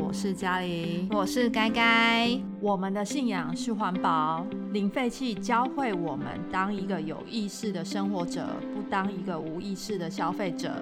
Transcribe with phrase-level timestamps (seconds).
[0.00, 2.30] 我是嘉玲，我是该该。
[2.60, 10.72] 我们的信仰是环保，零废弃教会我们当一个有意识的生活者，不当一个无意识的消费者。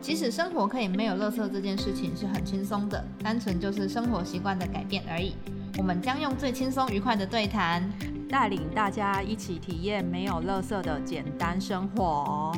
[0.00, 5.34] 其实生活可以没有垃圾这件事情是很轻松的，单纯就是生活习惯的改变而已。
[5.78, 7.82] 我们将用最轻松愉快的对谈，
[8.28, 12.54] 带领大家一起体验没有垃圾的简单生活。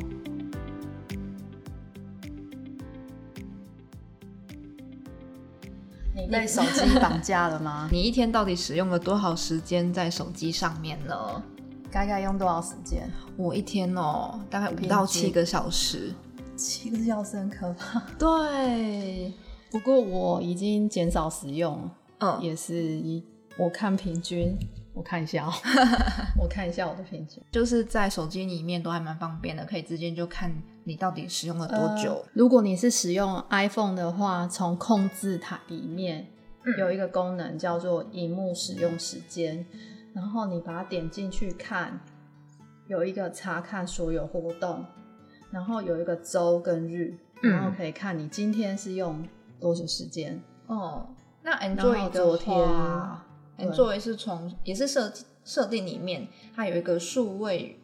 [6.29, 7.89] 被手机绑架了吗？
[7.91, 11.41] 你一天到底使用了多少时间在手机上面呢？
[11.91, 13.09] 大概用多少时间？
[13.35, 16.13] 我一天哦，大概五到七个小时。
[16.55, 17.99] 七个小时很可怕。
[18.19, 19.33] 对，
[19.71, 23.23] 不过我已经减少使用，嗯，也是一
[23.57, 24.55] 我看平均，
[24.99, 25.53] 我看一下哦，
[26.37, 30.53] 我看一下我的平均，就是在手机里面都还蛮方便的，可以直接就看
[30.83, 32.21] 你到底使用了多久。
[32.33, 36.27] 如果你是使用 iPhone 的话，从控制台里面
[36.77, 39.65] 有一个功能叫做荧幕使用时间，
[40.13, 41.97] 然后你把它点进去看，
[42.89, 44.85] 有一个查看所有活动。
[45.49, 49.25] 然后有一个周跟日，然后可以看你今天是用
[49.61, 51.07] 多久时间哦。
[51.41, 52.37] 那 Android 的
[53.59, 55.11] 话，Android 是从也是设
[55.43, 57.79] 设定里面，它有一个数位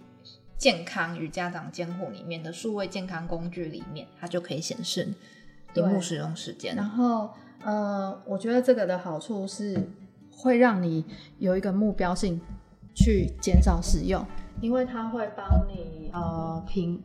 [0.57, 5.07] 健康与家长监护里面的数位健康工具里面，它就可以显示
[5.73, 6.75] 荧幕使用时间。
[6.75, 7.29] 然后
[7.63, 9.89] 呃，我觉得这个的好处是
[10.31, 11.05] 会让你
[11.39, 12.39] 有一个目标性
[12.93, 14.25] 去减少使用，
[14.61, 17.03] 因为它会帮你呃平。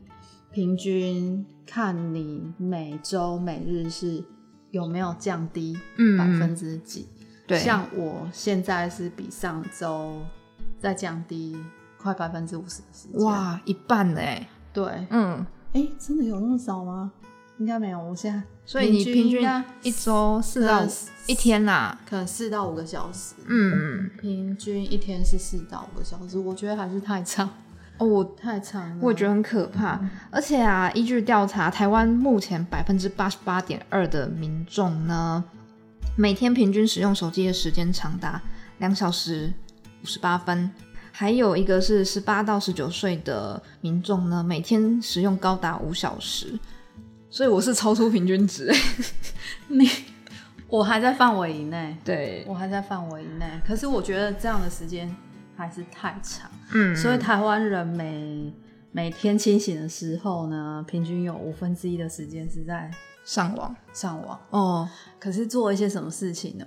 [0.52, 4.24] 平均看你每周每日是
[4.72, 5.78] 有没有降低
[6.18, 7.06] 百分之几？
[7.50, 10.22] 对，像我现在是比上周
[10.78, 11.56] 再降低
[11.98, 13.20] 快百分之五十的时间。
[13.24, 14.20] 哇，一半呢？
[14.72, 17.10] 对，嗯，哎，真的有那么少吗？
[17.58, 17.98] 应该没有。
[17.98, 20.86] 我现在，所以你平均一周四到
[21.26, 23.34] 一天呐，可能四到五个小时。
[23.46, 27.50] 嗯，平均一天是四到五个小时，我觉得还是太长。
[27.98, 30.00] 哦，我太长了，我也觉得很可怕。
[30.30, 35.44] 而且啊，依据调查，台湾目前百分之八十八点二的民众呢，
[36.16, 38.40] 每天平均使用手机的时间长达
[38.78, 39.52] 两小时
[40.02, 40.70] 五十八分。
[41.12, 46.58] 还有一个是十八到十九岁的民众呢，每天使用高达五小时。
[47.30, 48.72] 所以我是超出平均值。
[49.68, 49.88] 你，
[50.68, 51.96] 我还在范围以内。
[52.04, 53.46] 对，我还在范围以内。
[53.66, 55.14] 可是我觉得这样的时间。
[55.56, 58.50] 还是太长，嗯，所以台湾人每
[58.92, 62.90] 每天清醒的时候呢，平均有五分之一的时间是在
[63.25, 64.89] 上网上网哦。
[65.19, 66.67] 可是做一些什么事情呢？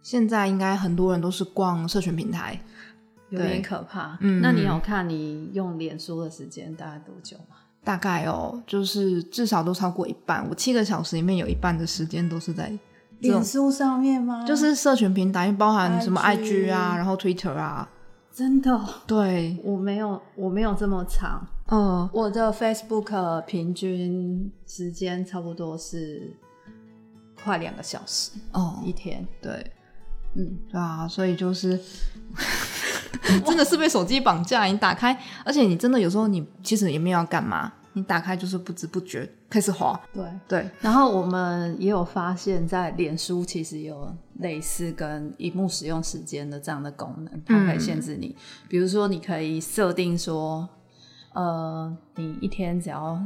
[0.00, 2.60] 现在应该很多人都是逛社群平台，
[3.30, 4.18] 有点可怕。
[4.20, 7.56] 嗯，那你有看你用脸书的时间大概多久吗？
[7.84, 10.44] 大概哦，就是至少都超过一半。
[10.48, 12.72] 我七个小时里面有一半的时间都是在
[13.18, 14.44] 脸书上面吗？
[14.44, 17.88] 就是社群平台，包含什么 IG 啊，然后 Twitter 啊。
[18.34, 21.46] 真的，对我没有，我没有这么长。
[21.66, 26.34] 嗯，我的 Facebook 平均时间差不多是
[27.44, 29.26] 快两个小时哦，一天。
[29.40, 29.72] 对，
[30.34, 31.78] 嗯，对啊，所以就是
[33.44, 34.64] 真的是被手机绑架。
[34.64, 37.72] 你打开，而且你真的有时候你其实也没有要干嘛。
[37.94, 40.70] 你打开就是不知不觉开始滑，对对。
[40.80, 48.34] 然后我们也有发现，在脸书其实有类似跟荧幕使用时间的这样的功能，它可以限制你。
[48.68, 50.66] 比如说，你可以设定说，
[51.34, 53.22] 呃，你一天只要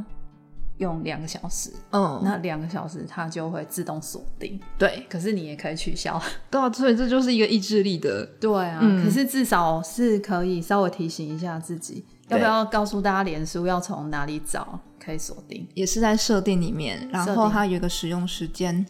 [0.79, 4.59] 用两个小时，嗯，那两个小时它就会自动锁定。
[4.77, 6.21] 对，可是你也可以取消。
[6.51, 8.25] 对啊，所以这就是一个意志力的。
[8.39, 12.05] 对啊，可是至少是可以稍微提醒一下自己。
[12.29, 15.67] 要不要告诉大家，脸书要从哪里找可以锁定？
[15.73, 18.85] 也是在设定里面，然后它有一个使用时间，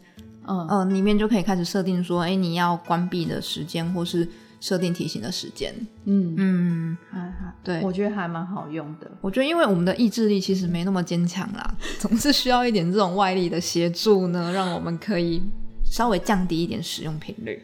[0.48, 4.28] 嗯嗯，里面就可以开始设定说，哎，你要关闭的时间，或是
[4.60, 5.72] 设定提醒的时间。
[6.06, 9.12] 嗯嗯，还还对，我觉得还蛮好用的。
[9.22, 15.44] 我觉得因为我们的意志力其实没那么坚强啦， 总是需要一点这种外力的协助呢，让我们可以
[15.86, 17.62] 稍微降低一点使用频率。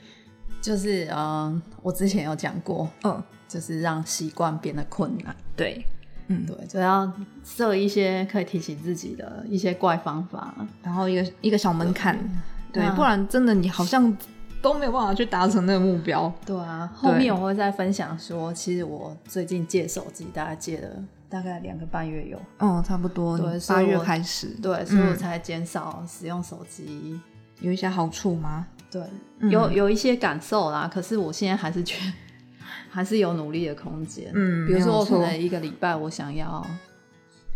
[0.64, 3.22] 就是嗯，我之前有讲过，嗯。
[3.46, 5.86] 就是让习惯变得困难，对，
[6.26, 7.12] 嗯，对，就要
[7.44, 12.18] 设一些可以提醒自己的一些怪方法，然后一个一个小门槛，
[12.72, 14.18] 对，不然真的你好像
[14.60, 16.34] 都没有办法去达成那个目标。
[16.44, 20.90] 对啊，后面我会再分享说，其实我最近借手机，大概借了
[21.30, 27.22] 大概两个半月有，哦，差不多，对，八月开始，对，所以我才减少使用手机，
[27.60, 28.66] 有一些好处吗？
[28.94, 32.14] 对，有有一些感受啦，可是我现在还是觉得。
[32.90, 34.32] 还是有努力的空间。
[34.36, 36.64] 嗯，比如说我可能一个礼拜我想要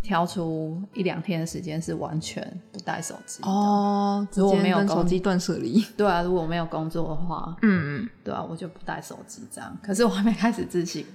[0.01, 3.43] 挑出一两天的时间是完全不带手机。
[3.43, 5.85] 哦，直如果没有手机断舍离。
[5.95, 9.77] 对啊，如果没有工作的话，嗯对啊，我就不带手机这样。
[9.83, 11.05] 可是我还没开始自信。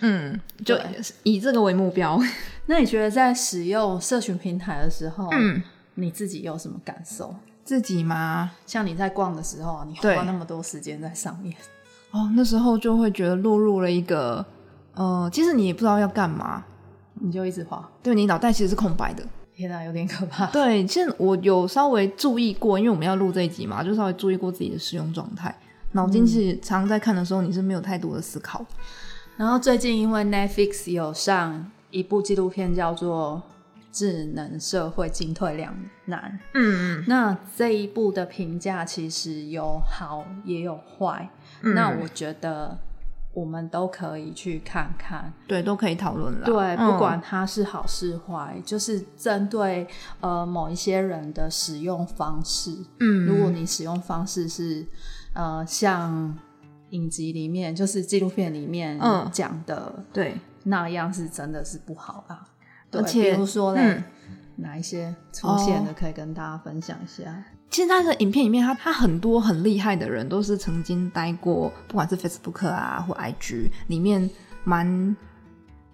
[0.00, 0.76] 嗯，就
[1.22, 2.20] 以这个为目标。
[2.66, 5.62] 那你觉得在使用社群平台的时候，嗯，
[5.94, 7.32] 你自己有什么感受？
[7.70, 8.50] 自己吗？
[8.66, 11.54] 像你在逛的时候啊，你花那么多时间在上面，
[12.10, 14.44] 哦，那时候就会觉得落入了一个，
[14.94, 16.64] 呃，其实你也不知道要干嘛，
[17.20, 17.88] 你就一直滑。
[18.02, 19.24] 对你脑袋其实是空白的。
[19.54, 20.46] 天啊，有点可怕。
[20.46, 25.56] 对，其实我有稍微注意过，因为我们要录这一集嘛，就稍微注意过自己的使用状态。
[25.92, 28.66] 脑筋其实常在看的时候，你是没有太多的思考。
[29.36, 33.40] 然后最近因为 Netflix 有上一部纪录片叫做
[33.92, 35.74] 《智能社会进退两
[36.06, 41.28] 难》，嗯那这一部的评价其实有好也有坏。
[41.62, 42.78] 嗯那我觉得
[43.32, 46.46] 我们都可以去看看，对，都可以讨论了。
[46.46, 49.86] 对，嗯不管它是好是坏，就是针对
[50.20, 52.76] 呃某一些人的使用方式。
[52.98, 54.86] 嗯，如果你使用方式是
[55.34, 56.36] 呃像
[56.90, 62.44] 影集里面，就是纪录片里面嗯讲的对，那样，是真的是不好啦。
[62.90, 64.04] 对而且比如说呢，嗯
[64.56, 67.42] 哪一些出现的可以跟大家分享一下？
[67.70, 74.28] 其实他的影片里面，他他很多很厉害的人都是曾经待过，不管是 Facebook 啊或 IG 里面
[74.64, 75.16] 蛮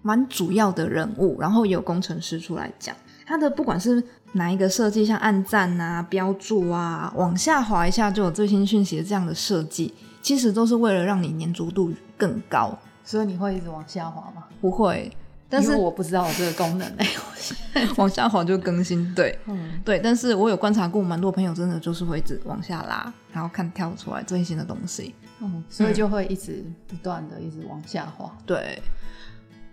[0.01, 2.95] 蛮主要的人物，然后也有工程师出来讲
[3.25, 4.03] 他的不管是
[4.33, 12.77] 哪一个设计，像按赞啊、标注啊，往下滑一下就有最新讯息的这样的设计，其实都是为了让你粘着度更高。
[13.03, 14.45] 所以你会一直往下滑吗？
[14.59, 15.11] 不会，
[15.49, 17.07] 但是我不知道有这个功能哎、
[17.95, 19.37] 往下滑就更新，对。
[19.45, 25.15] 嗯，对，但是我有观察过，蛮多朋友真的就是会一直往下拉，然后看跳出来最新的东西。
[25.39, 28.35] 嗯，所以就会一直不断的一直往下滑。
[28.45, 28.81] 对，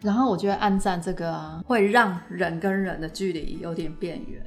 [0.01, 4.43] 然后我觉得按赞这个啊，会让人跟人的距离有点变远。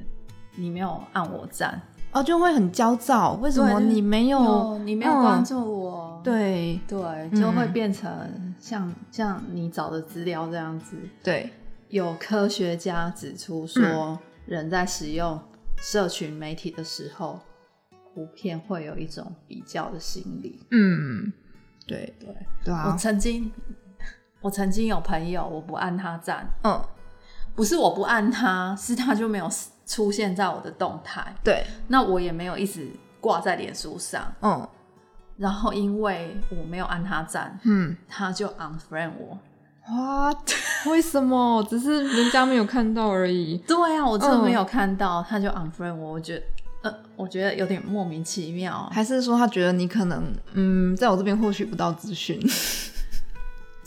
[0.54, 1.80] 你没有按我赞，
[2.12, 4.38] 哦，就会很焦躁，为什么你没有？
[4.38, 8.10] 哦，你没有嗯关注我，对对，就会变成
[8.58, 10.96] 像、像你找的资料这样子。
[11.22, 11.50] 对，
[11.88, 15.38] 有科学家指出说，人在使用
[15.76, 17.38] 社群媒体的时候，
[18.14, 20.66] 普遍会有一种比较的心理。
[20.70, 21.30] 嗯，
[21.86, 22.34] 对对，我
[22.64, 23.52] 对啊，我曾经，
[24.40, 26.80] 我曾经有朋友，我不按他赞，嗯，
[27.54, 29.48] 不是我不按他，是他就没有
[29.88, 32.88] 出现在我的动态，对，那我也没有一直
[33.20, 34.32] 挂在脸书上。
[34.42, 34.68] 嗯
[35.38, 39.38] 然后因为我没有按他赞，嗯他就 unfriend 我。
[39.88, 40.36] ，what？
[40.90, 41.64] 为什么？
[41.70, 43.56] 只是人家没有看到而已。
[43.58, 46.42] 对啊，我真的嗯没有看到，他就 unfriend 我，我觉得。
[46.82, 52.40] 呃，我觉得有点莫名其妙，还是说他觉得你可能嗯，在我这边获取不到资讯？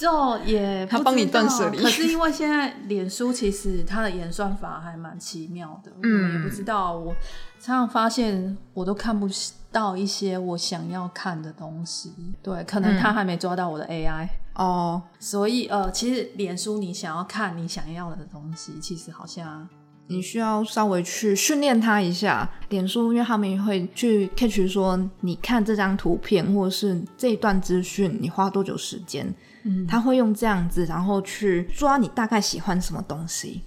[0.02, 6.98] 就也他帮你断舍离可是因为现在脸书其实它的演算法还蛮奇妙的，我也不知道。
[6.98, 7.14] 我
[7.60, 9.30] 常常发现我都看不
[9.72, 12.12] 到一些我想要看的东西，
[12.42, 19.70] 对，可能他还没抓到我的 AI，、哦，所以呃，其实脸书你想要看你想要的东西，其实好像
[20.08, 22.50] 你需要稍微去训练它一下。
[22.70, 29.32] 脸书因为他们会去 catch 说，你看这张图片或者是这一段资讯，你花多久时间？
[29.64, 33.62] 嗯，他会用这样子，然后去抓你大概喜欢什么东西。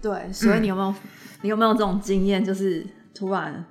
[0.00, 0.94] 对，所以你有没有、
[1.42, 3.64] 你有没有这种经验，就是突然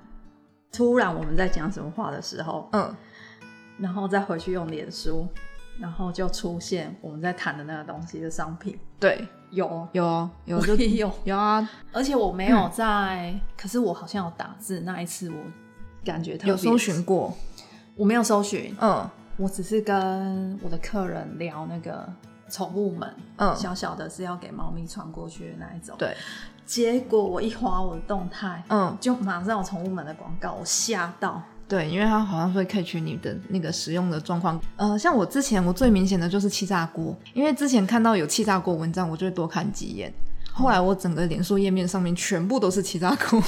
[0.72, 2.94] 突然我们在讲什么话的时候，嗯，
[3.78, 5.26] 然后再回去用脸书，
[5.78, 8.78] 然后就出现我们在谈的那个东西的商品。
[9.00, 14.80] 对，有，有哦有 就有，有啊，而且我没有在，可是我好像有打字。
[14.80, 15.36] 那一次我
[16.04, 17.36] 感觉特别有搜寻，过。
[17.94, 22.08] 我没有搜寻，嗯我只是跟我的客人聊那个
[22.48, 25.94] 宠物门，嗯，小小的是要给猫咪穿过去的那一种。
[25.98, 26.16] 对，
[26.64, 31.42] 结果我一划我的动态，嗯就马上有宠物门的广告，我吓到。
[31.68, 34.60] 对，因为它好像会 catch 你的那个使用的状况。
[34.76, 40.12] 呃，像我之前我最明显的就是气炸锅，因为之前看到有气炸锅文章，我就会多看几眼。
[40.52, 43.42] 后来我整个脸书页面上面全部都是气炸锅。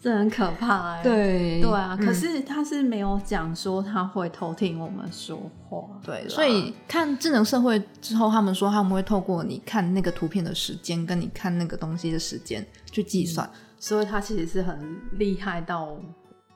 [0.00, 5.38] 这很可怕哎、对对啊，嗯可是他是没有讲说他会偷听我们说
[5.68, 13.48] 话，对，啦所以看智能社会之后，他们说他们会透过你看那个图片的时间，跟你看那个东西的时间去计算。
[13.80, 15.96] 所以他其实是很厉害到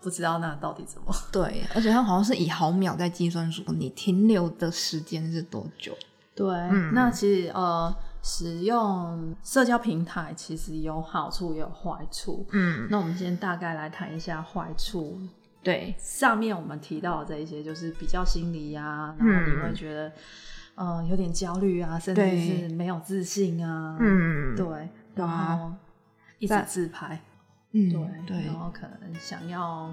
[0.01, 1.15] 不知道那到底怎么。
[1.31, 5.93] 对，而且它好像是以毫秒在计算说你停留的时间是多久。
[6.35, 12.47] 对，嗯那其实呃，使用社交平台其实有好处也有坏处。
[12.53, 15.21] 嗯，那我们先大概来谈一下坏处。
[15.63, 20.13] 对，上面我们提到的这一些，就是比较心理啊，然后你会觉得、
[20.75, 23.97] 呃有点焦虑啊，甚至是没有自信啊。
[24.01, 25.73] 嗯，对，然后
[26.39, 27.21] 一直自拍，
[27.73, 28.47] 嗯对对。
[28.47, 29.93] 然，后可能想要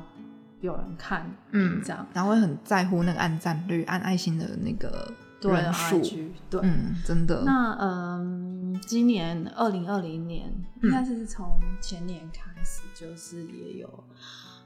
[0.62, 1.82] 有人看，嗯。
[1.84, 2.04] 这样。
[2.14, 6.02] 然后会很在乎那个按赞率、按爱心的那个对人数，
[6.50, 6.62] 对。
[6.64, 10.52] 嗯，真的，那嗯，今年二零二零年
[10.84, 14.04] 应该是从前年开始，就是也有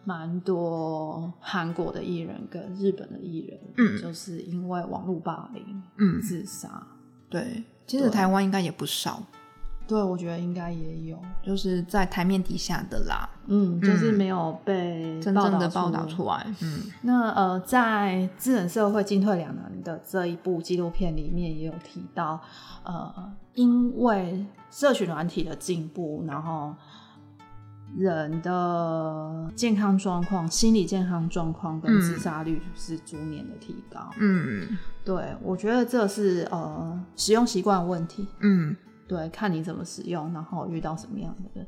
[0.03, 4.01] 蛮多韩国的艺人跟日本的艺人，嗯。
[4.01, 6.85] 就是因为网络霸凌嗯，自杀。
[7.29, 9.23] 对，其实台湾应该也不少，
[9.85, 16.83] 对，我觉得应该也有，就是在台面底下的啦，嗯，就是没有被真正的报报道出来，嗯。
[17.01, 22.41] 那呃，在《智能社会进退两难》的这一部纪录片里面，也有提到，
[22.83, 26.73] 呃，因为社群软体的进步，然后
[27.97, 34.09] 人的健康状况、心理健康状况跟嗯自杀率是逐年的提高。
[34.17, 34.77] 嗯。
[35.05, 38.73] 对我觉得这是呃使用习惯问题，嗯
[39.13, 41.67] 对，看你怎么使用，然后遇到什么样的人。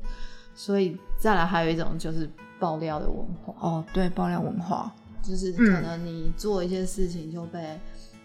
[0.52, 4.90] 所以再来还有一种就是爆料的文化，哦，对，爆料文化，
[5.22, 7.78] 就是嗯可能你做一些事情就被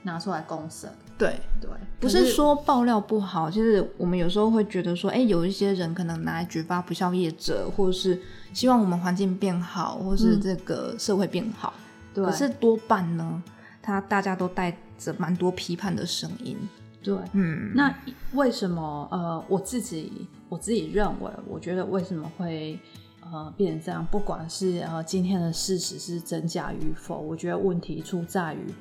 [0.03, 8.19] 拿出来公审，对，对，不是说爆料不好，就是我们有时候会觉得说，哎、有一些人可能拿来举发不孝业者，或者是
[8.53, 11.73] 希望我们环境变好，或是嗯这个社会变好。
[12.13, 13.43] 对，可是多半呢，
[13.81, 16.57] 他大家都带着蛮多批判的声音。
[17.03, 17.17] 对。
[17.33, 17.93] 嗯，那
[18.33, 22.79] 为什么呃，我自己我自己认为，我觉得为什么会
[23.21, 24.05] 呃变成这样？
[24.11, 28.73] 不管是呃今天的事实是真假与否，我觉得问题出在于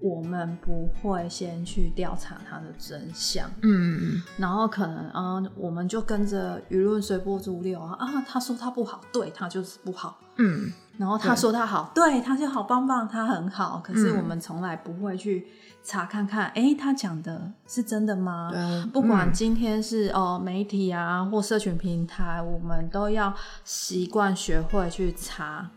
[0.00, 3.50] 我们不会先去调查它的真相。
[3.62, 10.18] 嗯然后可能啊、呃我们就跟着舆论随波逐流啊啊，他说他不好，对他就是不好。
[10.36, 13.80] 嗯然后他对说他好，对他就好棒棒，他很好。
[13.84, 15.46] 可是嗯我们从来不会去
[15.82, 18.50] 查看看，哎、他讲的是真的吗？
[18.52, 25.70] 对，不管嗯今天是哦、呃媒体啊或社群平台，我们都要习惯学会去查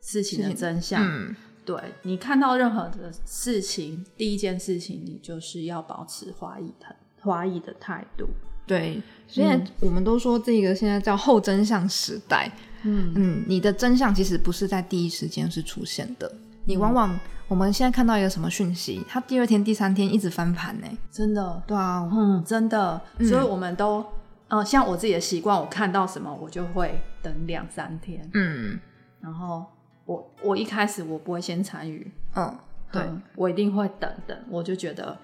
[0.00, 1.02] 事情的真相。
[1.02, 8.28] 嗯对你看到任何的事情，第一件事情你就是要保持怀疑的怀疑的态度。
[8.66, 12.50] 对，现在我们都说这个现在叫后真相时代。
[12.84, 16.32] 嗯嗯，你的真相其实不是在第一时间是出现的，
[16.64, 17.16] 你往往
[17.46, 20.86] 我们现在看到一个什么讯息，它第二天、第三天一直翻盘呢。
[21.10, 24.04] 真的，对啊，嗯，真的，嗯所以我们都，
[24.48, 28.80] 呃，像我自己的习惯，我看到什么我就会等两三天，嗯
[29.20, 29.64] 然后
[30.12, 32.54] 我我一开始我不会先参与，嗯，
[32.90, 33.22] 对，嗯。
[33.36, 35.16] 我一定会等等，我就觉得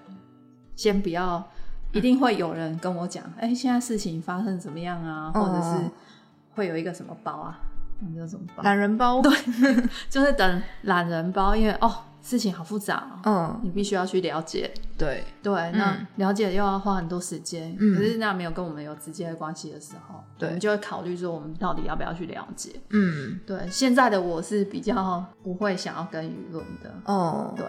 [0.75, 1.43] 先不要，
[1.91, 5.89] 一定会有人跟我讲，哎、现在事情发生怎么样啊，哦或者是
[6.55, 7.59] 会有一个什么包啊，
[7.99, 8.63] 那叫什么包？
[8.63, 9.31] 懒人包，对，
[10.09, 14.71] 就是等懒人包，因为哦，事情好复杂哦，嗯，你必须要去了解。
[14.97, 22.81] 对，对，那嗯了解又要花很多时间，嗯可是那没有跟我们有直接的关系的时候，对我们就会考虑说我们到底要不要去了解。
[22.89, 26.93] 嗯，对，现在的我是比较不会想要跟舆论的。
[27.05, 27.65] 哦，对，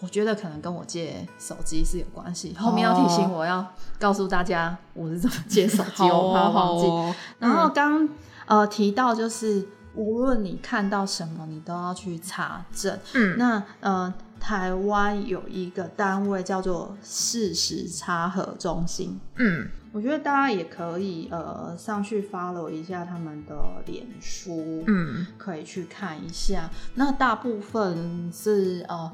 [0.00, 2.54] 我觉得可能跟我借手机是有关系。
[2.56, 3.66] 后面要提醒我要
[3.98, 6.86] 告诉大家我是怎么借手机， 我怕忘记。
[6.86, 8.08] 哦，然后刚、
[8.46, 12.98] 呃提到就是，无论你看到什么，你都要去查证。
[13.14, 23.56] 嗯，那呃，台湾有一个单位叫做事实查核中心，嗯我觉得大家也可以呃上去 follow 一下他们的
[23.86, 26.70] 脸书，嗯可以去看一下。
[26.94, 29.10] 那大部分是呃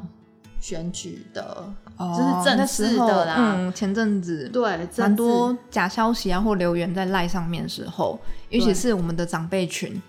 [0.60, 3.36] 选举的，哦就是正那式的啦。
[3.38, 10.00] 嗯，前阵子对，蛮多假消息啊，或留言在赖上面的时候，尤其是我们的长辈群，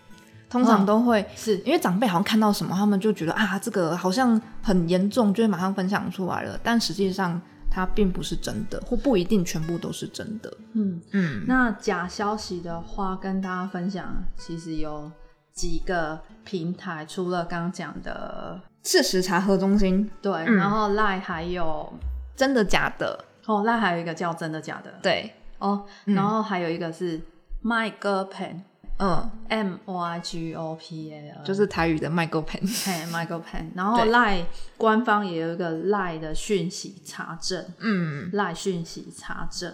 [0.50, 6.60] 通常都会、是因为长辈好像看到什么，他们就觉得啊，这个好像很严重，就会马上分享出来了。
[6.64, 7.40] 但实际上
[7.70, 10.52] 它并不是真的，或不一定全部都是真的。
[10.74, 11.02] 嗯。
[11.12, 15.12] 嗯，那假消息的话，跟大家分享，其实有
[15.54, 21.92] 几个平台，除了刚刚讲的事实查核中心对，嗯然后赖还有
[22.36, 23.26] 真的假的？
[23.46, 27.20] 哦，赖还有一个叫真的假的对，哦，嗯然后还有一个是
[27.64, 28.62] My Girl Pen
[29.00, 32.62] 嗯，M Y G O P A N，就是台语的麦克 pen。
[32.86, 34.10] 嘿 Girl Pen，然后对。
[34.10, 39.72] 赖官方也有一个赖的讯息查证，嗯，赖讯息查证，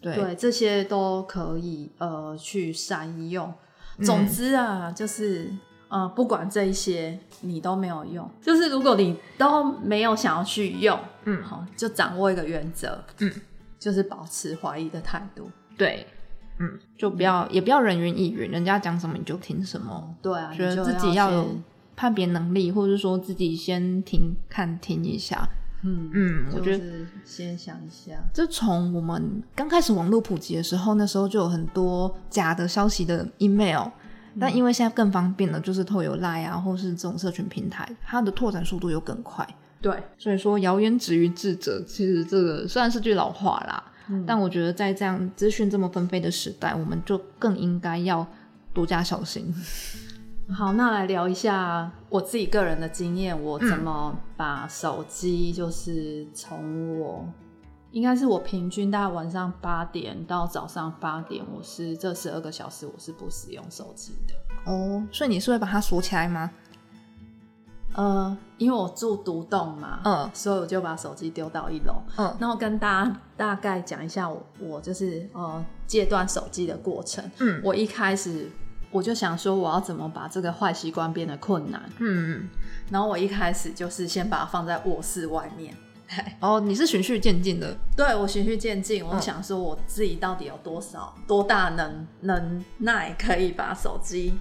[0.00, 3.52] 对，对，这些都可以呃去善用。
[3.98, 4.04] 嗯。
[4.04, 5.50] 总之啊，就是
[5.88, 11.42] 呃，不管这一些你都没有用，就是如果你都没有想要去用，嗯。
[11.42, 13.32] 好，就掌握一个原则，嗯，
[13.80, 15.50] 就是保持怀疑的态度。
[15.76, 16.06] 对，
[16.60, 20.14] 嗯，就不要、也不要人云亦云，人家讲什么你就听什么。
[20.22, 21.56] 对啊，觉得自己要有
[21.96, 25.48] 判别能力，或者说自己先听看听一下。
[25.82, 26.84] 嗯嗯，我觉得
[27.24, 33.88] 先想一下，就从我们刚开始网络普及的时候，那时候就有很多假的消息的 email，、
[34.38, 39.48] 但因为现在更方便了，就是透过 Line 啊，或是这种社群平台，它的拓展速度又更快。
[39.80, 48.26] 对，所以说谣言止于智者，其实这个虽然是句老话啦，嗯但我觉得在这样资讯这么纷飞的时代，我们就更应该要
[48.74, 49.54] 多加小心。
[50.50, 57.24] 好，那来聊一下我自己个人的经验，我怎么把手机就是从我。
[57.92, 64.70] 应该是我平均大概晚上八点到早上八点，我是这十二个小时我是不使用手机的。
[64.70, 66.48] 哦，所以你是会把它锁起来吗？
[67.94, 70.30] 呃，因为我住独栋嘛，嗯。
[70.32, 71.94] 所以我就把手机丢到一楼。
[72.16, 72.36] 嗯。
[72.38, 77.24] 然后跟大家大概讲一下我我就是呃戒断手机的过程。
[77.38, 77.60] 嗯。
[77.64, 78.48] 我一开始
[78.92, 82.48] 我就想说我要怎么把这个坏习惯变得困难，嗯，
[82.90, 85.72] 然后我一开始就是先把它放在卧室外面。
[86.40, 89.22] 哦，你是循序渐进的，对我循序渐进，我嗯。
[89.22, 94.34] 想说我自己到底有多少多大能能耐可以把手机，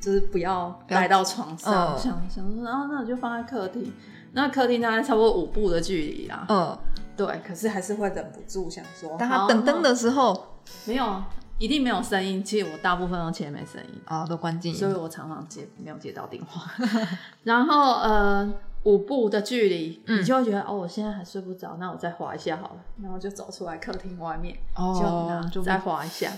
[0.00, 3.92] 就是不要不要带到床上，嗯想想说，然后那我就放在客厅，
[4.32, 6.46] 那客厅大概差不多五步的距离啦。
[6.48, 6.78] 嗯，
[7.16, 11.22] 对，可是还是会忍不住想说，当他等灯的时候，没有，
[11.58, 12.42] 一定没有声音。
[12.42, 16.70] 其实我大部分都切没声音，啊，都关静音，所以我常常接没有接到电话。
[17.44, 18.50] 然后呃，
[18.84, 24.56] 五步的距离，嗯你就会觉得哦，我现在还睡不着，那我再滑一下好了，然后就走出来客厅外面，
[25.52, 26.30] 就再滑一下。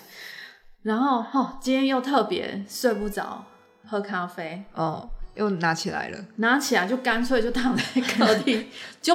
[0.83, 3.45] 然后哦，今天又特别睡不着，
[3.92, 8.66] 喝咖啡，哦，又拿起来了，拿起来就干脆就躺在客厅，
[9.02, 9.14] 就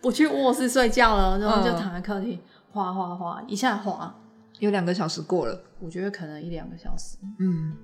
[0.00, 2.40] 不去卧室睡觉了，然后就嗯躺在客厅，
[2.72, 4.14] 滑滑滑，一下滑，
[4.60, 7.18] 有两个小时过了，我觉得可能一两个小时。
[7.38, 7.76] 嗯。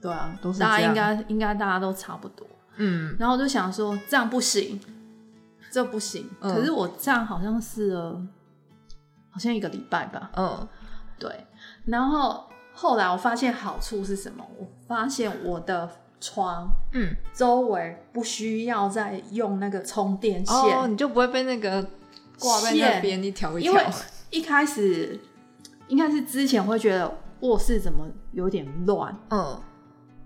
[0.00, 2.46] 对啊，都是大家应该应该大家都差不多。
[2.76, 4.80] 嗯，然后我就想说这样不行，
[5.70, 6.26] 这不行。
[6.40, 6.54] 嗯。
[6.54, 8.26] 可是我这样好像是了，
[9.30, 10.30] 好像一个礼拜吧。
[10.36, 10.66] 嗯。
[11.18, 11.46] 对，
[11.84, 12.48] 然后
[12.82, 14.44] 后来我发现好处是什么？
[14.58, 15.88] 我发现我的
[16.20, 21.80] 床嗯，周围不需要再用那个充电线，哦，你就不会被那个
[22.40, 23.92] 挂在那线边一条一因为条，
[24.30, 25.20] 一开始
[25.86, 29.60] 应该是之前会觉得卧室怎么有点乱，嗯。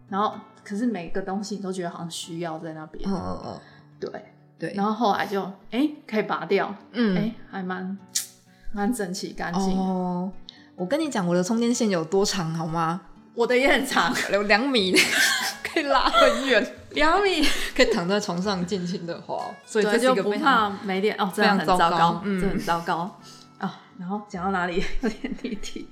[0.09, 3.61] 然后可是每个东西你都觉得好像需要在那边，嗯嗯嗯，
[4.01, 4.11] 对。
[4.59, 7.99] 对，然后后来就哎、可以拔掉，哎、嗯还蛮
[8.73, 9.79] 蛮整齐干净。
[9.79, 10.33] 哦，
[10.77, 13.01] 我跟你讲，我的充电线有多长好吗？
[13.35, 14.95] 我的也很长，有两米，
[15.65, 17.43] 可以拉很远，两米，
[17.75, 21.17] 可以躺在床上尽情的滑，所以这，就不是一个非常怕没电。
[21.19, 22.41] 哦，这样很糟糕嗯。
[22.41, 23.19] 这很糟糕。
[23.59, 23.81] 啊。
[23.99, 24.83] 然后讲到哪里？
[25.01, 25.89] 有点离题，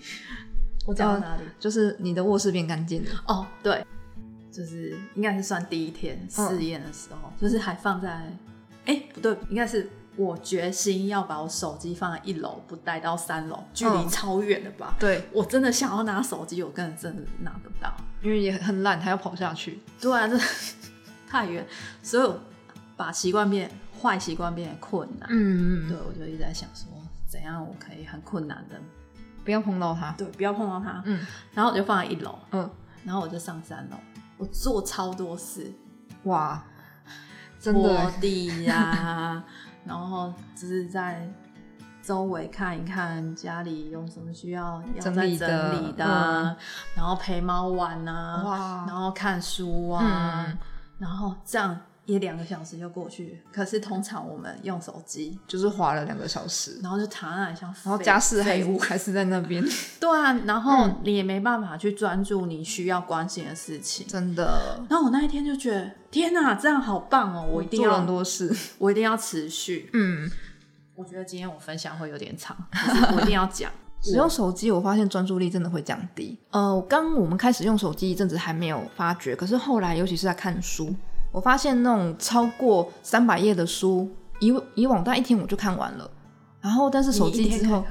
[0.86, 1.42] 我讲到哪里？
[1.58, 3.10] 就是你的卧室变干净了。
[3.26, 3.82] 哦，对，
[4.52, 8.30] 就是应该是算第一天试验的时候，就是还放在，
[8.84, 14.94] 哎、不对，应该是我决心要把我手机放在一楼，不带到三楼，距离嗯超远的吧。
[14.98, 17.92] 对，我真的想要拿手机，我根本真的拿不到。
[18.22, 19.80] 因为也很懒，还要跑下去。
[20.00, 20.38] 对啊，这
[21.28, 21.66] 太远，
[22.02, 22.38] 所以我
[22.96, 25.28] 把习惯变坏习惯变得困难。
[25.30, 26.86] 嗯嗯对，我就一直在想说，
[27.26, 28.80] 怎样我可以很困难的，
[29.44, 30.12] 不要碰到它。
[30.12, 31.02] 对，不要碰到它。
[31.04, 32.70] 嗯然后我就放在一楼，嗯，
[33.04, 33.96] 然后我就上三楼，
[34.38, 35.70] 我做超多事，
[36.22, 36.64] 哇，
[37.60, 39.42] 真拖的，地呀、
[39.84, 41.28] 然后只是在
[42.02, 46.56] 周围看一看家里有什么需要要再整理的整理的啊，
[46.94, 48.84] 然后陪猫玩啊，哇。
[48.86, 50.58] 然后看书啊，嗯。
[50.98, 53.40] 然后这样也两个小时就过去。
[53.52, 59.64] 可是通常我们用手机，就是花了两个小时，然后就躺在那里像然后家事还废物，还是在那边，
[60.00, 64.06] 对啊，然后嗯你也没办法去专注你需要关心的事情。
[64.06, 67.46] 真的，然后我那一天就觉得，天哪，这样好棒哦！
[67.50, 68.54] 我一定做了很，多事。
[68.78, 69.88] 我一定要持续。
[69.92, 70.30] 嗯，
[70.94, 72.56] 我觉得今天我分享会有点长，
[73.16, 73.70] 我一定要讲。
[74.02, 76.38] 使用手机，我发现专注力真的会降低。
[76.50, 80.94] 呃，刚我们开始用手机一阵子还没有发觉，可是后来，尤其是在看书，
[81.34, 86.08] 我发现那种超过三百页的书，以以往大概一天我就看完了。
[86.60, 87.84] 然后，但是手机之后，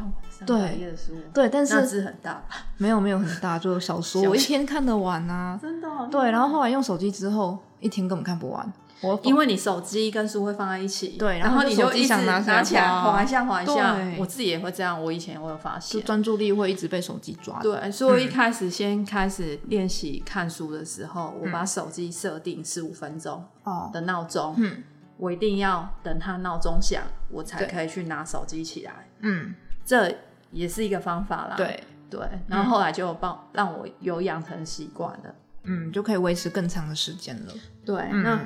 [0.45, 0.95] 对
[1.33, 2.41] 对但是字很大？
[2.77, 5.59] 没有没有很大，就小说，我 一天看得完啊。
[5.61, 8.71] 真的哦、对，然后后来用手机之后，一天根本看不完。
[9.03, 13.97] 我因为你手机跟书会放在一起，对然然后你就一直想拿起来滑滑一下滑一下。
[14.17, 16.03] 我自己也会这样，我以前我有发就现。
[16.03, 17.59] 专注力会一直被手机抓。
[17.61, 24.83] 对，所以我一开始先开始练习看书的时候，我把手机设定十五分钟哦，的闹钟，嗯
[25.17, 29.07] 我一定要等它闹钟响，我才可以去拿手机起来。
[29.19, 29.53] 嗯，
[29.85, 30.13] 这
[30.51, 31.55] 也是一个方法啦。
[31.55, 35.35] 对，对，然后后来就有帮让我有养成习惯了。
[35.65, 37.53] 嗯，就可以维持更长的时间了。
[37.85, 38.39] 对，嗯那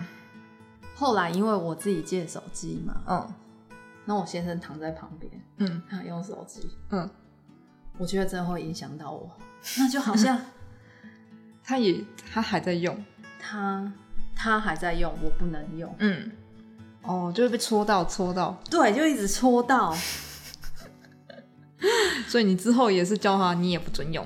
[0.98, 3.34] 后来因为我自己借手机嘛，嗯。
[4.06, 5.82] 那我先生躺在旁边，嗯。
[5.90, 7.10] 他用手机，嗯，
[7.98, 9.30] 我觉得真的会影响到我，
[9.78, 10.40] 那就好像
[11.64, 13.04] 他也他还在用，
[13.40, 13.92] 他
[14.36, 16.32] 他还在用，我不能用，嗯，
[17.04, 19.94] 哦，就会被戳到戳到，对，就一直戳到，
[22.28, 24.26] 所以你之后也是教他，你也不准用，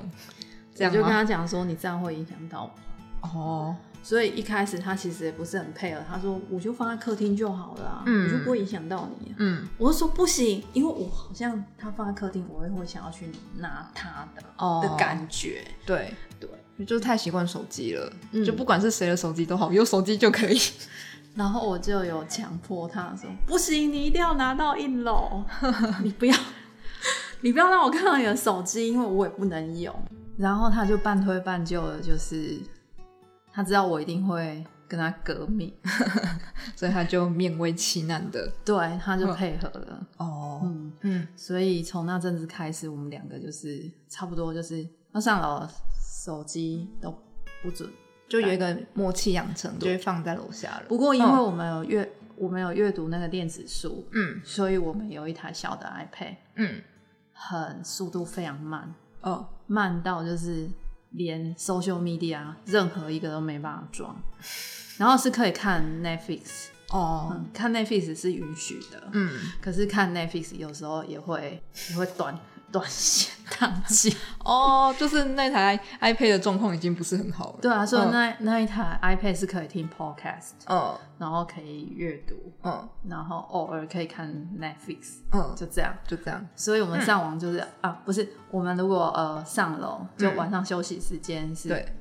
[0.74, 1.12] 这样我就跟？
[1.12, 3.28] 他讲说，你这样会影响到我。
[3.28, 9.34] 哦，所以一开始他其实也不是很配合，他说我就放在客厅就好了、啊，嗯我就不会影响到你、啊。
[9.38, 15.64] 嗯，我就说不行，因为我好像他放在客厅，我会会想要去拿他的、哦的感觉。
[15.86, 20.58] 对对，就是太习惯手机了，嗯就不管是谁的手机都好，有手机就可以。
[21.34, 25.42] 然后我就有强迫他说不行，你一定要拿到一楼，
[26.02, 26.36] 你不要，
[27.40, 29.94] 你不要让我看到你的手机，因为我也不能用。
[30.36, 32.58] 然后他就半推半就的，就是
[33.52, 35.72] 他知道我一定会跟他革命，
[36.74, 40.06] 所以他就勉为其难的 对，他就配合了。
[40.16, 45.66] 哦，嗯，嗯所以从那阵子开始，我们两个就是差不多就是要上楼，
[46.24, 47.14] 手机都
[47.62, 47.88] 不准。
[48.28, 50.84] 就有一个默契养成，就会放在楼下了。
[50.88, 56.80] 不过因为我们有阅，我们有阅读那个电子书，嗯所以我们有一台小的 iPad，嗯
[57.32, 60.66] 很速度非常慢，哦慢到就是
[61.12, 64.16] 连 social media 任何一个都没办法装，
[64.98, 67.30] 然后是可以看 Netflix，哦。
[67.32, 69.30] 嗯，看 Netflix 是允许的，嗯。
[69.60, 72.38] 可是看 Netflix 有时候也会也会短
[72.72, 74.16] 短线宕机。
[74.42, 77.58] 哦，就是那台 iPad 的状况已经不是很好了。
[77.62, 85.94] 对啊，所以嗯那、那一台 iPad 是可以听 podcast，嗯然后可以阅读，嗯然后偶尔可以看 Netflix，嗯，就这样。
[86.08, 86.44] 就这样。
[86.56, 91.94] 所以我们上网就是、啊，不是我们如果呃上楼，就晚上休息时间是对，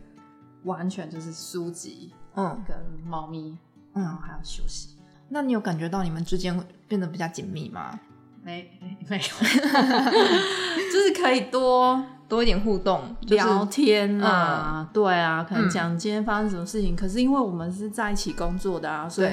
[0.64, 3.56] 完全就是书籍嗯跟猫咪，
[3.94, 4.98] 嗯然后还要休息。
[5.30, 8.00] 那你有感觉到你们之间会变得比较紧密吗？
[8.44, 8.72] 没
[9.08, 9.22] 没有，
[10.92, 16.96] 就是可以多多一点互动，就是聊天啊，对啊，可能讲今天发生什么事情。
[16.96, 19.30] 可是因为我们是在一起工作的啊，所以，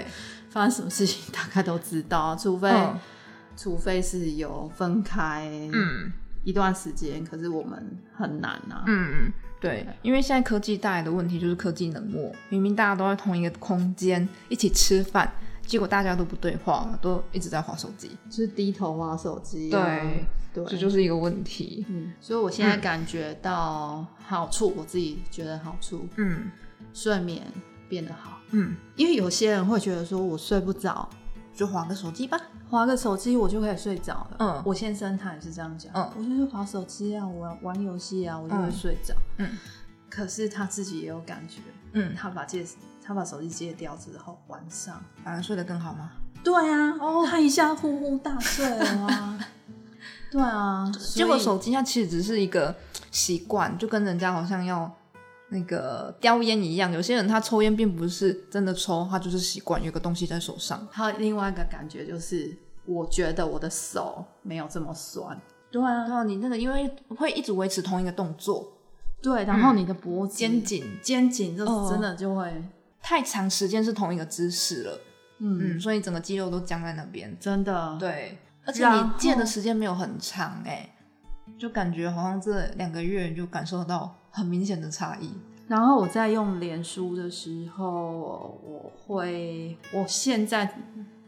[0.51, 2.99] 发生什么事情大概都知道啊，除非、嗯
[3.61, 6.13] 除非是有分开嗯
[6.45, 8.85] 一段时间，可是我们很难啊。
[8.87, 15.29] 嗯，对，因为现在科技带来的问题就是科技冷漠，明明大家都在同一个空间一起吃饭，
[15.69, 20.07] 结果大家都不对话，都一直在划手机，就是低头划手机、对啊，
[20.55, 21.85] 对，这就是一个问题。
[21.91, 26.51] 嗯，所以我现在感觉到好处，我自己觉得好处，嗯。
[26.95, 27.47] 睡眠
[27.89, 28.39] 变得好。
[28.51, 31.07] 嗯，因为有些人会觉得说我睡不着，
[31.55, 32.41] 就划个手机吧。
[32.71, 34.37] 划个手机我就可以睡着了。
[34.39, 34.63] 嗯。
[34.65, 36.11] 我先生他也是这样讲，嗯。
[36.17, 38.73] 我就是划手机啊，我玩玩游戏啊，我就会嗯。
[38.73, 39.15] 睡着。
[39.37, 39.51] 嗯。
[40.09, 41.61] 可是他自己也有感觉，
[41.93, 42.65] 嗯，他把戒
[43.09, 46.11] 他把手机戒掉之后，晚上，反而睡得更好吗？
[46.45, 49.39] 对啊，哦，他一下呼呼大睡了啊。
[50.31, 52.77] 对啊，结果手机它其实只是一个
[53.11, 54.95] 习惯，就跟人家好像要
[55.49, 56.93] 那个叼烟一样。
[56.93, 60.87] 有些人他抽烟并不是真的抽，他就是习惯有个东西在手上。
[60.91, 65.41] 还有另外一个感觉就是，我觉得我的手没有这么酸。
[65.71, 68.75] 对啊，对啊，你那个因为会一直维持同一个动作，
[69.23, 72.63] 对，然后你的脖子、肩颈肩颈就哦真的就会，
[73.09, 75.01] 太长时间是同一个姿势了，
[75.39, 77.35] 嗯，嗯，所以整个肌肉都僵在那边。
[77.41, 80.95] 真的，对，而且你健的时间没有很长哎、
[81.59, 85.33] 就感觉好像这两个月就感受到很明显的差异。
[85.69, 90.71] 然后我在用脸书的时候，我会，我现在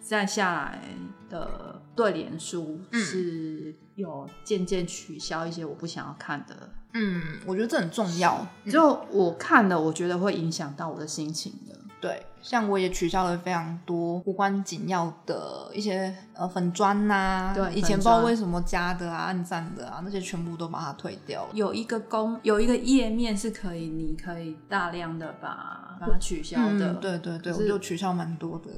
[0.00, 0.82] 再下来
[1.28, 8.46] 的对联书嗯是有渐渐取消一些我不想要看的，嗯，我觉得这很重要。
[8.70, 11.78] 就我看了，我觉得会影响到我的心情的。
[12.00, 21.50] 对，像我也取消了非常多无关紧要的一些呃粉砖呐、对以前不知道为什么加的啊、按赞的啊，那些全部都把它退掉了。
[21.52, 26.92] 有一个公，有一个页面是可以，你可以大量的把把它取消的。
[26.92, 28.70] 嗯，对对对，我就取消蛮多的。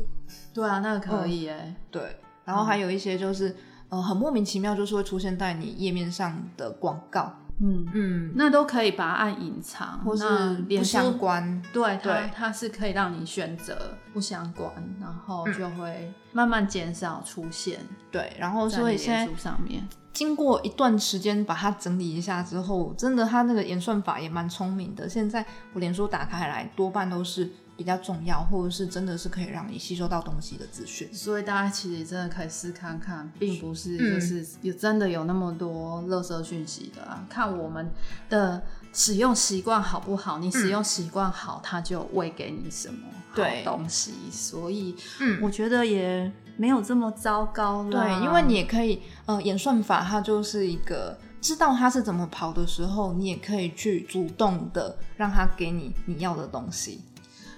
[0.53, 3.55] 对啊，那个可以哎、对，然后还有一些就是、
[3.88, 11.62] 呃很莫名其妙，就是会出现在你页面上的广告，嗯，嗯，那都可以把它按隐藏，或是那不相关。
[11.72, 14.70] 对它对它是可以让你选择不相关，
[15.01, 17.79] 然后嗯就会慢慢减少出现
[18.11, 19.87] 对，然后所以现在上面。
[20.12, 25.09] 经过一段时间把它整理一下之后，真的它那个演算法也蛮聪明的。
[25.09, 31.12] 现在我脸书打开来，多半都是比较重要，或者是真的是可以让你吸收到东西的资讯。
[31.12, 37.26] 所以大家其实真的可以试看看，并不是嗯就是有真的有那么多垃圾讯息的啊。
[37.28, 37.90] 看我们
[38.28, 44.12] 的使用习惯好不好，你使用习惯好，它就喂给你什么好对东西。
[44.30, 48.04] 所以嗯我觉得也没有这么糟糕啦。
[48.04, 57.00] 对，因为你也可以，呃，演算法它就是一个知道它是怎么跑的时候，你也可以去主动的让它给你你要的东西。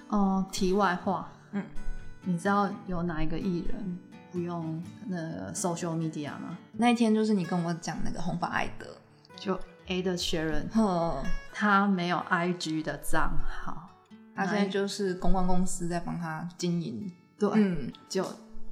[0.09, 1.63] 哦、题外话，嗯，
[2.23, 3.99] 你知道有哪一个艺人
[4.31, 6.57] 不用那个 social media 吗？
[6.73, 8.87] 那一天就是你跟我讲那个红发艾德，
[9.35, 13.89] 就 Ada Sharon，呵，他没有 IG 的账号，
[14.35, 17.11] 他现在就是公关公司在帮他经营。
[17.37, 18.25] 对，嗯，就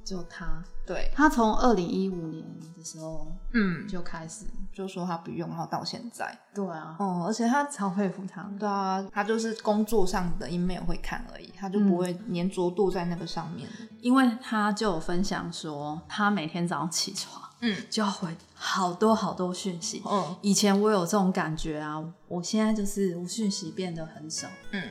[0.04, 2.44] 就他，对，他从二零一五年
[2.76, 8.42] 的时候嗯，就开始，就说他不用，然后到现在，对啊，哦，而且他超佩服他。
[8.58, 13.68] 对啊，他就是工作上的 email 会看而已，他就不会粘着度在那个上面。
[14.00, 17.74] 因为他就有分享说，他每天早上起床嗯。
[17.88, 20.02] 就要回好多好多讯息。
[20.04, 20.36] 嗯。
[20.42, 24.48] 以前我有这种感觉啊，我现在就是我讯息变得很少。
[24.72, 24.82] 嗯，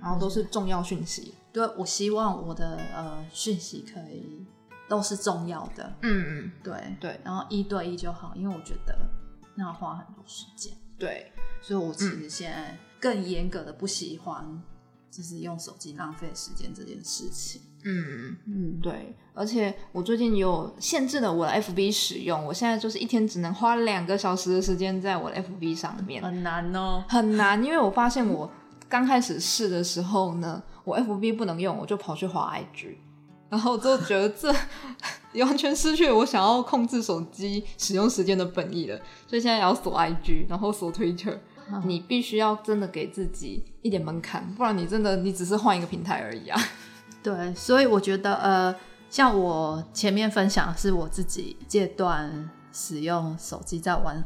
[0.00, 1.34] 然后都是重要讯息。
[1.52, 4.44] 对，我希望我的呃讯息可以
[4.88, 6.96] 都是重要的，嗯嗯，对。
[7.00, 7.20] 对。
[7.24, 8.96] 然后一对一就好，因为我觉得
[9.54, 14.62] 那要花很多时间，对，所以我其实现在更严格的不喜欢
[15.10, 17.62] 就是用手机浪费时间这件事情。
[17.84, 18.36] 嗯。
[18.46, 27.04] 嗯，对，而且我最近有限制了我的 FB 使用，我现在就是一天只能花两个小时的时间在我的 FB 上面，很难哦。
[27.08, 28.50] 很难，因为我发现我
[28.88, 32.96] 刚开始试的时候呢，我 FB 不能用，我就跑去滑 IG，
[33.48, 34.52] 然后就觉得这
[35.44, 41.38] 完全失去了我想要控制手机使用时间的本意了，所以现在也要锁 IG，然后锁 Twitter。
[41.86, 46.60] 你必须要真的给自己一点门槛，不然你真的你只是换一个平台而已啊。
[47.24, 48.76] 对，所以我觉得呃，
[49.08, 54.22] 像我前面分享的是我自己戒断使用手机在玩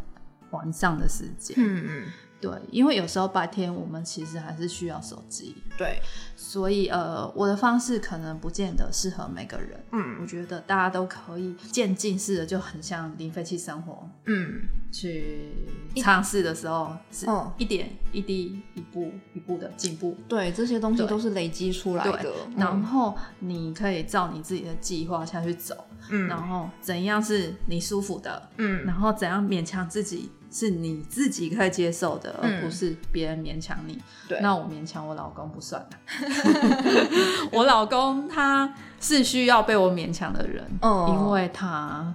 [0.50, 1.54] 晚上的时间。
[1.56, 2.06] 嗯嗯，
[2.40, 6.00] 对，因为有时候白天我们其实还是需要手机，对，
[6.36, 9.84] 所以呃，我的方式可能不见得适合每个人。
[9.90, 14.60] 嗯我觉得大家都可以渐进式的，就很像零废弃生活嗯
[14.92, 15.50] 去
[15.96, 20.16] 尝试的时候，是嗯一点一滴、一步一步的进步。
[20.28, 25.74] 对，这些东西都是累积出来的对。，然后你可以照你自己的计划下去走，
[26.10, 34.00] 嗯然后怎样是你舒服的，嗯然后怎样勉强自己是你自己可以接受的，嗯而不是别人勉强你。
[34.28, 35.86] 对那我勉强我老公不算，
[37.52, 42.14] 我老公他是需要被我勉强的人，哦因为他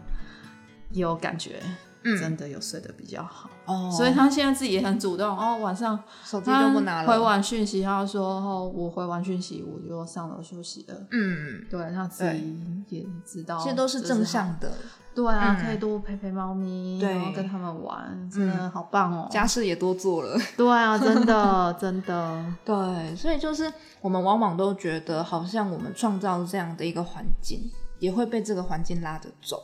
[0.92, 1.62] 有感觉。
[2.06, 5.56] 嗯真的有睡得比较好，哦，所以他现在自己也很主动哦。
[5.60, 7.08] 晚上手机就不拿了。
[7.08, 14.74] 回完讯息，他说：“哦，我回完讯息，我就上楼休息了。”嗯，对他自己也知道，其实都是正向的，
[15.16, 19.28] 对啊，嗯可以多陪陪猫咪，然后跟他们玩，真的好棒哦。
[19.32, 20.38] 家事也多做了。
[20.58, 23.72] 对啊，真的真的， 对，所以就是
[24.02, 29.62] 我们往往都觉得，好像我们创造这样的一个环境，也会被这个环境拉着走。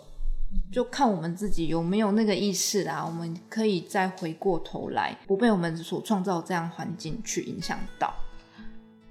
[0.72, 8.12] 就看我们自己有没有那个意识啦，我们可以再回过头来，不被我们所创造这样环境去影响到。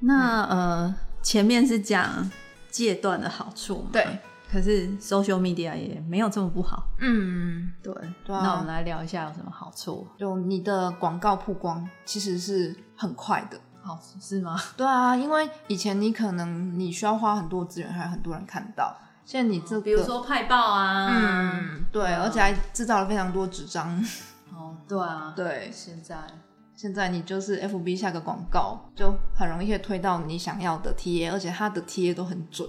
[0.01, 2.29] 那呃，前面是讲
[2.70, 4.05] 戒断的好处嘛，对。
[4.51, 7.93] 可是 social media 也没有这么不好，嗯，对。
[8.25, 10.07] 对啊那我们来聊一下有什么好处？
[10.19, 13.61] 就你的广告曝光其实是很快的。
[13.81, 14.61] 好是吗？
[14.77, 18.95] 对啊，因为以前你可能你需要花很多资源，还有很多人看到。
[19.25, 24.03] 现在你这个，比如说派报啊，嗯，对，而且还制造了非常多纸张。
[24.55, 26.17] 哦，对啊，对，现在
[26.75, 32.69] 现在你就是 FB 下个广告，就很容易推到你想要的 TA，而且它的 TA 都很准。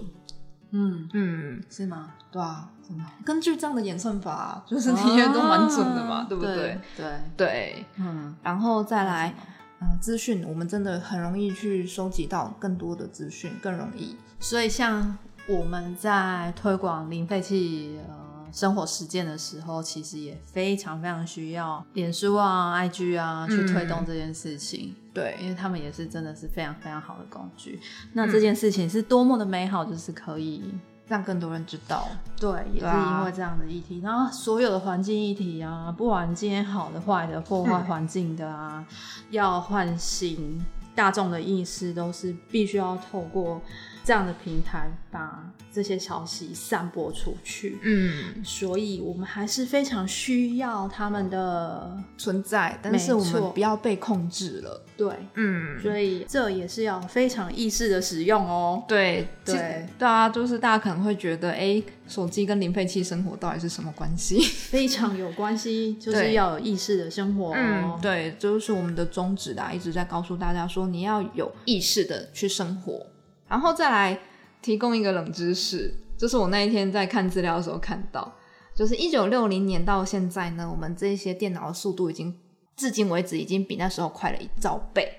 [0.70, 2.10] 嗯，嗯，是吗？
[2.30, 3.04] 对啊，真的。
[3.24, 6.80] 根据这样的演算法、就是你也都蛮准的嘛，哦对不对？？
[6.96, 7.06] 对，
[7.36, 9.34] 对，嗯，然后再来，
[9.80, 14.16] 嗯，资讯我们真的很容易去收集到更多的资讯，更容易。
[14.38, 18.14] 所以像我们在推广零废弃呃
[18.52, 27.80] 生活实践的时候，其实也非常非常需要脸书啊、IG 啊去推动这件事情，因对，为他们也是真的是非常非常好的工具。
[28.12, 30.74] 那这件事情是多么的美好，就是可以。
[31.08, 32.06] 让更多人知道。
[32.38, 38.86] 对，也是因为这样的议题，然后所有的环境议题啊，不管今天好的、坏的、破坏环境的啊，
[39.30, 43.60] 要唤醒大众的意识，都是必须要透过
[44.04, 47.78] 这样的平台把这些消息散播出去。
[47.82, 54.82] 嗯，所以我们还是非常需要他们的存在，但是我们不要被控制了。
[54.96, 58.82] 对，嗯，所以这也是要非常意识的使用哦。
[58.86, 59.60] 对对其
[59.98, 64.40] 对啊，就是大家可能会觉得，哎，手机跟零废弃生活到底是什么关系？
[64.68, 67.54] 非常有关系，就是要有意识的生活、哦。
[67.56, 73.06] 嗯，对，就是我们的宗旨啦，一直在告诉大家说，你要有意识的去生活，
[73.50, 74.18] 然后再来
[74.62, 78.32] 提供一个冷知识，就是我那一天在看资料的时候看到，
[78.74, 82.34] 就是一九六零年到现在呢，我们这些电脑的速度已经
[82.76, 85.16] 至今为止已经比那时候快了一兆倍。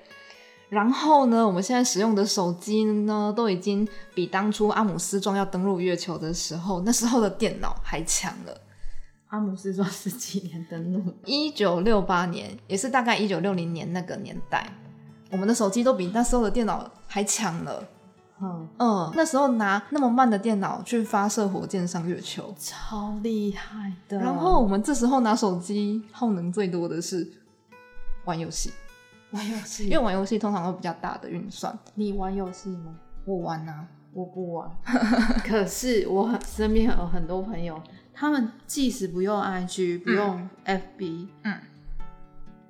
[0.69, 8.57] 然后呢，我们现在使用的手机呢，都已经比当初阿姆斯壮要登陆月球的时候，那时候的电脑还强了。
[9.27, 11.03] 阿姆斯壮是几年登陆？
[11.25, 14.71] 一九六八年，也是大概一九六零年那个年代，
[15.29, 17.85] 我们的手机都比那时候的电脑还强了。
[18.41, 24.17] 嗯，嗯，那时候拿那么慢的电脑去发射火箭上月球，超厉害的。
[24.17, 27.32] 然后我们这时候拿手机耗能最多的是
[28.25, 28.71] 玩游戏，
[29.32, 31.77] 玩游戏，因为玩游戏通常会比较大的运算。
[31.95, 32.95] 你玩游戏吗？
[33.25, 34.69] 我玩啊，我不玩。
[35.45, 37.80] 可是我身边有很多朋友，
[38.13, 41.60] 他们即使不用 IG，不用 FB，嗯，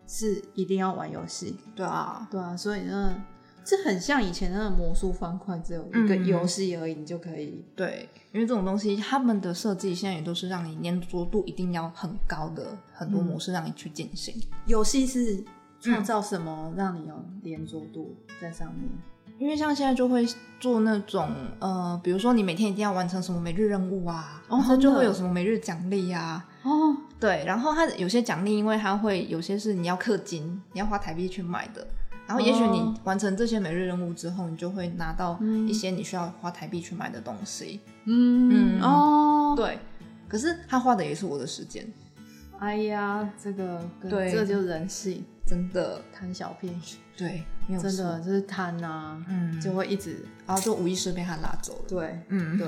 [0.05, 1.57] 是一定要玩游戏。
[1.73, 3.15] 对啊，对啊，所以呢，
[3.63, 7.63] 这很像以前那个魔术方块，只有一个嗯游戏而已，你就可以。
[7.75, 14.35] 对，因为这种东西他们的设计现在也都是让你粘着度一定要很高的很多模式让你去进行。
[14.65, 15.43] 游戏是
[15.79, 18.89] 创造什么让你有连着度在上面？
[19.37, 20.27] 因为像现在就会
[20.59, 26.47] 做那种呃，比如说你每天一定要完成什么每日任务啊，哦然后就会有什么每日奖励啊。
[26.61, 31.87] 哦，对，然后它有些奖励，因为它会有些是你要氪金，你要花台币去买的。
[32.31, 32.95] 然后也许你哦。
[33.03, 35.67] 完成这些每日任务之后，你就会拿到嗯。
[35.67, 37.81] 一些你需要花台币去买的东西。
[38.05, 38.81] 嗯嗯。
[38.81, 39.77] 哦，对，
[40.29, 41.85] 可是他花的也是我的时间，
[42.59, 44.31] 哎呀，这个跟对。
[44.31, 46.81] 这就是人性，真的，贪小便宜，
[47.17, 51.83] 对，没有真的，就是贪呐、嗯，就会一直然后就无意识被他拉走了。
[51.89, 52.67] 对嗯，对。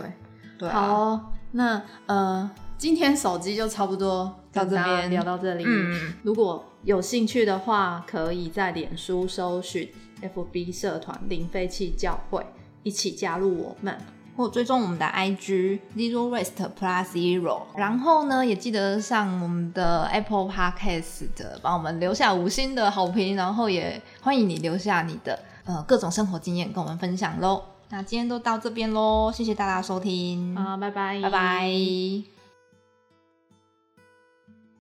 [0.58, 5.10] 对啊，好哦、那呃，今天手机就差不多到这边。
[5.10, 5.64] 聊到这里。
[5.66, 9.90] 嗯，如果有兴趣的话，可以在脸书搜寻
[10.22, 12.46] FB 社团零废弃教会，
[12.84, 13.98] 一起加入我们。
[14.36, 27.62] 或追踪我们的 IG zero waste plus zero，然后呢，也记得上我们的 Apple Podcast 的帮我们留下五星的好评，然后也欢迎你留下你的呃各种生活经验跟我们分享喽。
[27.90, 32.33] 那今天都到这边喽，谢谢大家收听，啊，拜拜，拜拜。